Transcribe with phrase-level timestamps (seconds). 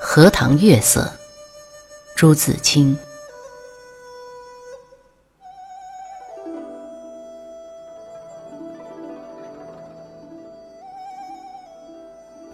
[0.00, 1.12] 荷塘月色，
[2.14, 2.96] 朱自清。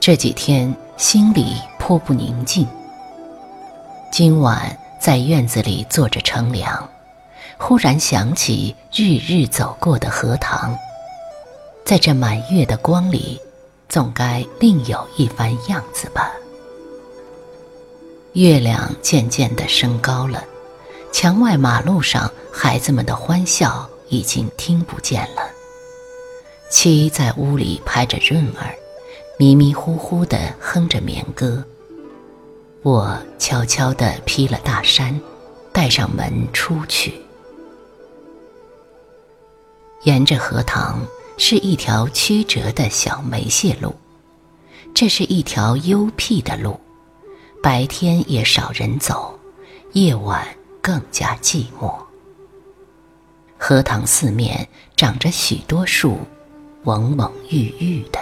[0.01, 2.67] 这几天心里颇不宁静。
[4.11, 6.89] 今晚在院子里坐着乘凉，
[7.59, 10.77] 忽然想起日日走过的荷塘，
[11.85, 13.39] 在这满月的光里，
[13.89, 16.31] 总该另有一番样子吧。
[18.35, 20.45] 月亮渐渐的升高了，
[21.13, 25.43] 墙外马路上孩子们的欢笑已经听不见了。
[26.69, 28.75] 妻在屋里拍着闰儿。
[29.37, 31.65] 迷迷糊糊的哼着眠歌，
[32.83, 35.21] 我悄悄地披了大衫，
[35.73, 37.21] 带上门出去。
[40.05, 41.05] 沿着荷塘
[41.37, 43.93] 是一条曲折的小梅谢路，
[44.95, 46.79] 这是一条幽僻的路，
[47.65, 49.39] 白天也少人走，
[49.95, 50.47] 夜晚
[50.83, 51.95] 更加寂寞。
[53.57, 56.19] 荷塘四面长着许多树，
[56.85, 58.19] 蓊蓊郁郁的。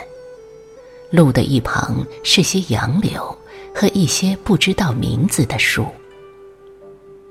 [1.10, 3.36] 路的一旁是些杨柳
[3.74, 5.88] 和一些不知道名字的树。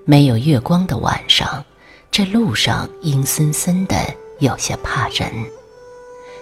[0.04, 1.64] 没有月光的晚上，
[2.12, 3.96] 这路上阴森森的，
[4.40, 5.32] 有些怕人。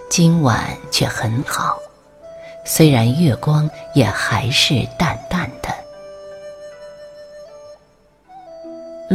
[0.08, 1.78] 今晚却很好，
[2.66, 5.16] 虽然月光也还是淡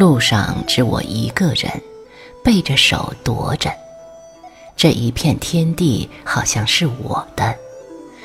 [0.05, 1.81] 路上只我一个人，
[2.43, 3.73] 背着手踱着，
[4.77, 7.55] 这一片天地好像是我的。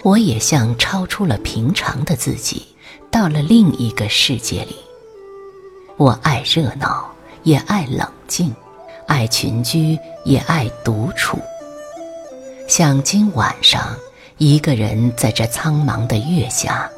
[0.03, 2.67] 我也像超出了平常的自己，
[3.11, 4.77] 到了另一个世界里。
[5.97, 7.11] 我爱热闹，
[7.45, 8.51] 也爱冷静；
[9.07, 11.39] 爱群居，也爱独处。
[12.69, 13.97] 像今晚上，
[14.37, 16.91] 一个人在这苍茫的月下，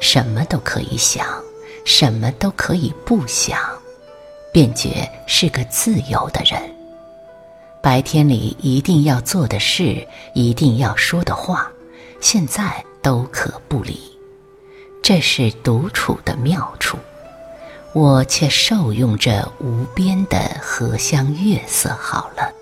[0.00, 1.26] 什么都可以想，
[1.84, 3.60] 什么都可以不想，
[4.52, 6.60] 便觉是个自由的人。
[7.82, 11.68] 白天里一定要做的事，一定要说的话。
[12.20, 13.98] 现在都可不理，
[15.02, 16.96] 这是独处的妙处。
[17.92, 22.52] 我却受用这无边的荷香月色好了。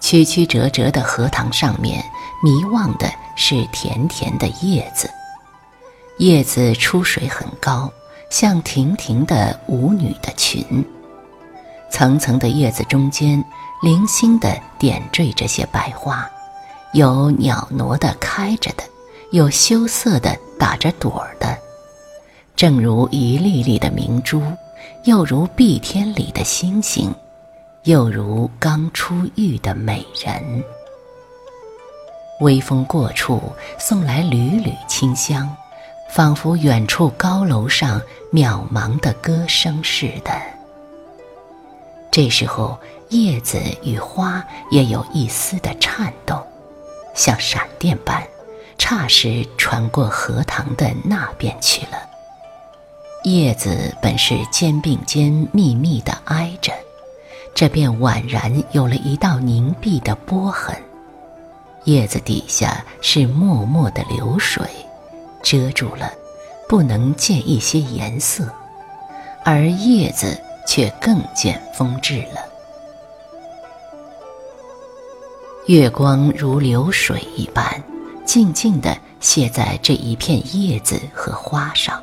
[0.00, 2.02] 曲曲折折的荷塘上面，
[2.42, 3.06] 迷望的
[3.36, 5.10] 是甜甜的叶子，
[6.18, 7.92] 叶子出水很高，
[8.30, 10.84] 像亭亭的舞女的裙。
[11.90, 13.42] 层层的叶子中间，
[13.82, 16.28] 零星的点缀着些白花。
[16.92, 18.82] 有袅娜的开着的，
[19.30, 21.56] 有羞涩的打着朵儿的，
[22.54, 24.42] 正如一粒粒的明珠，
[25.04, 27.14] 又如碧天里的星星，
[27.84, 30.64] 又如刚出浴的美人。
[32.40, 33.40] 微风过处，
[33.78, 35.54] 送来缕缕清香，
[36.08, 38.00] 仿佛远处高楼上
[38.32, 40.32] 渺茫的歌声似的。
[42.10, 42.78] 这时候，
[43.10, 46.40] 叶子与花也有一丝的颤动。
[47.14, 48.22] 像闪电般，
[48.78, 51.98] 霎时传过荷塘的那边去了。
[53.24, 56.72] 叶子本是肩并肩密密的挨着，
[57.54, 60.76] 这便宛然有了一道凝碧的波痕。
[61.84, 64.64] 叶子底下是脉脉的流水，
[65.48, 66.12] 遮住了，
[66.68, 68.52] 不能见一些颜色，
[69.44, 70.36] 而叶子
[70.66, 72.44] 却更见风致了。
[75.66, 77.80] 月光如流水一般，
[78.24, 82.02] 静静地泻在这一片叶子和花上，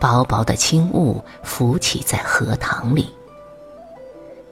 [0.00, 3.14] 薄薄的轻雾浮起在荷塘里。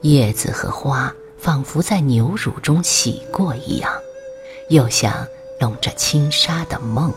[0.03, 3.91] 叶子和花仿佛在牛乳中洗过一样，
[4.69, 5.27] 又像
[5.59, 7.13] 笼着轻纱的梦。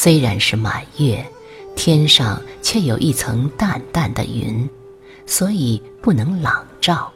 [0.00, 1.26] 虽然是满月，
[1.74, 4.70] 天上却有一层淡淡的云，
[5.26, 7.10] 所以不能朗照。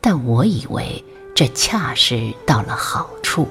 [0.00, 1.04] 但我以为。
[1.34, 3.46] 这恰是到了好处，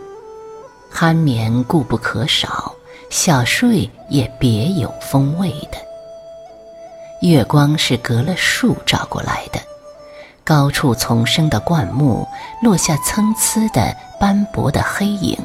[0.91, 2.73] 酣眠固不可少，
[3.11, 5.77] 小睡也别有风味的。
[7.21, 9.59] 月光是隔了树照过来的，
[10.43, 12.27] 高处丛生的灌木
[12.63, 15.37] 落下参差的斑驳的黑影，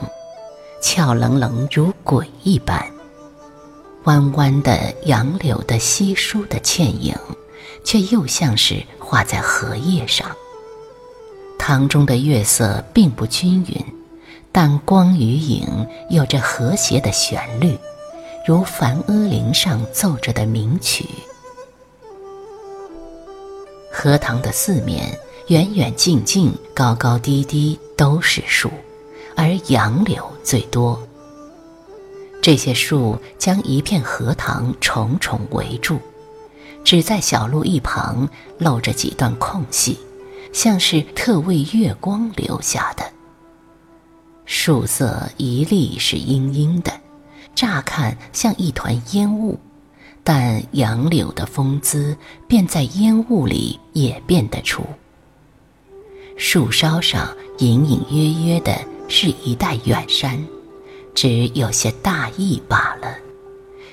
[0.81, 2.83] 俏冷冷如鬼一般。
[4.05, 7.15] 弯弯的杨柳的稀疏的倩影，
[7.85, 10.27] 却又像是画在荷叶上。
[11.59, 13.85] 塘中的月色并不均匀，
[14.51, 17.77] 但光与影有着和谐的旋律，
[18.47, 21.05] 如梵阿铃上奏着的名曲。
[23.93, 25.19] 荷塘的四面，
[25.49, 28.71] 远远近近，高高低低，都是树，
[29.37, 30.99] 而杨柳最多。
[32.41, 36.01] 这些树将一片荷塘重重围住，
[36.83, 38.29] 只在小路一旁
[38.59, 39.99] 露着几段空隙，
[40.53, 43.05] 像是特为月光留下的。
[44.47, 46.93] 树色一粒是阴阴的，
[47.55, 49.59] 乍看像一团烟雾。
[50.23, 52.17] 但杨柳的风姿，
[52.47, 54.85] 便在烟雾里也辨得出。
[56.37, 58.79] 树梢上隐隐约约的
[59.09, 60.39] 是一带远山，
[61.15, 63.15] 只有些大意罢了。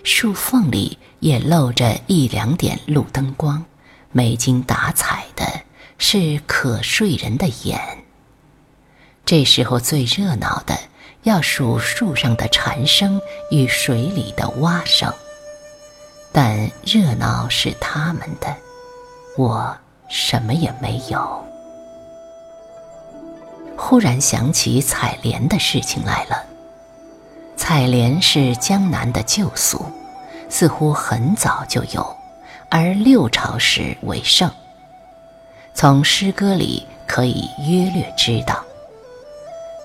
[0.03, 3.65] 树缝里也露着一两点路灯光，
[4.11, 5.45] 没精打采的，
[5.97, 7.79] 是可睡人的眼。
[9.25, 10.79] 这时候最热闹的，
[11.23, 13.19] 要数树上的蝉声
[13.51, 15.13] 与水里的蛙声。
[16.31, 18.55] 但热闹是他们的，
[19.35, 19.75] 我
[20.07, 21.43] 什么也没有。
[23.75, 26.46] 忽然想起采莲的事情来了。
[27.69, 29.85] 采莲是江南的旧俗，
[30.47, 32.15] 似乎很早就有，
[32.69, 34.49] 而六朝时为盛。
[35.73, 38.63] 从诗歌里可以约略知道，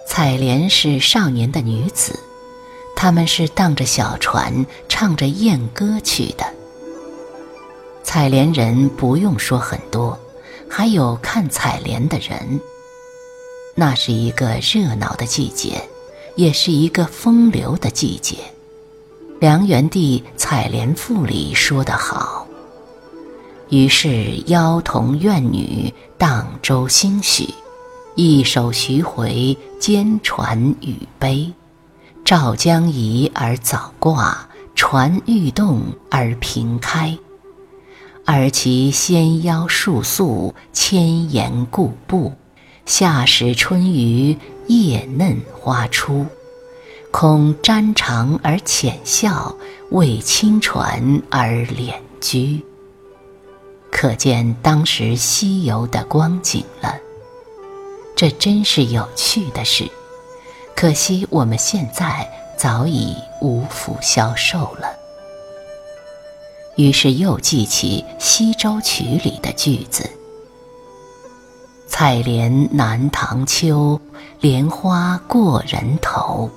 [0.07, 2.17] 采莲是少年的女子。
[2.95, 6.47] 他们是荡着小船，唱着艳歌去的。
[8.05, 10.17] 采莲人不用说很多，
[10.71, 12.61] 还有看采莲的人。
[13.75, 15.83] 那是一个热闹的季节，
[16.37, 18.37] 也是一个风流的季节。
[19.41, 22.47] 梁元帝《采莲赋》里说得好
[23.71, 27.53] ：“于是妖童怨女荡舟兴许，
[28.15, 31.53] 一首徐回，兼传与悲。”
[32.25, 37.19] 赵将移而早挂，船欲动而平开。
[38.25, 42.33] 而其纤腰束素，千岩固步。
[42.87, 46.27] 夏时春雨，叶嫩花初。
[47.11, 49.55] 恐沾裳而浅笑，
[49.91, 52.65] 为清船而敛居。
[53.91, 56.97] 可见当时西游的光景了。
[58.17, 59.91] 这真是有趣的事。
[60.75, 64.89] 可惜我们现在早已无福消受了。
[66.77, 70.09] 于是又记起《西洲曲》里的句子
[71.95, 74.01] ：“采莲南塘秋，
[74.41, 76.49] 莲花过人头。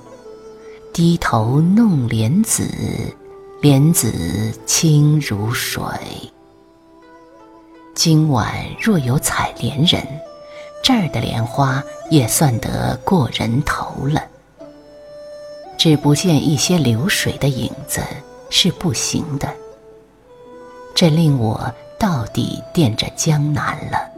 [0.94, 2.66] 低头弄莲子，
[3.60, 5.82] 莲子清如水。”
[7.94, 8.50] 今晚
[8.80, 10.02] 若有采莲人。
[10.82, 14.24] 这儿的莲花也算得过人头了，
[15.76, 18.00] 只不见一些流水的影子
[18.48, 19.52] 是不行的。
[20.94, 24.15] 这令我到底惦着江南了。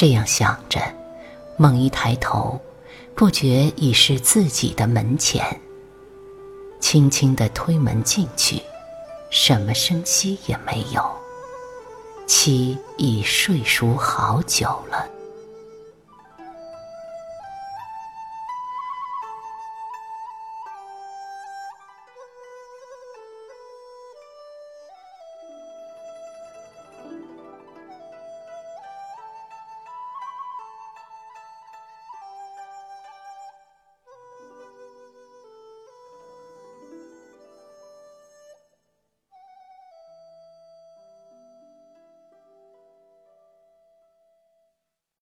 [0.00, 0.80] 这样想着，
[1.56, 2.60] 猛一抬头，
[3.16, 5.60] 不觉已是自己的门前。
[6.78, 8.62] 轻轻的推门进去，
[9.28, 11.02] 什么声息也没有。
[12.28, 15.17] 妻已睡熟好久了。